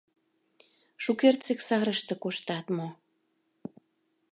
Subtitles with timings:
[1.03, 2.87] —Шукертсек сарыште коштат мо?